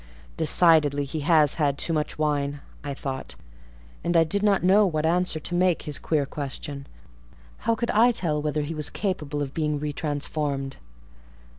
"Decidedly 0.35 1.03
he 1.05 1.19
has 1.19 1.53
had 1.61 1.77
too 1.77 1.93
much 1.93 2.17
wine," 2.17 2.61
I 2.83 2.95
thought; 2.95 3.35
and 4.03 4.17
I 4.17 4.23
did 4.23 4.41
not 4.41 4.63
know 4.63 4.83
what 4.83 5.05
answer 5.05 5.39
to 5.39 5.53
make 5.53 5.77
to 5.81 5.85
his 5.85 5.99
queer 5.99 6.25
question: 6.25 6.87
how 7.69 7.75
could 7.75 7.91
I 7.91 8.11
tell 8.11 8.41
whether 8.41 8.63
he 8.63 8.73
was 8.73 8.89
capable 8.89 9.43
of 9.43 9.53
being 9.53 9.79
re 9.79 9.93
transformed? 9.93 10.77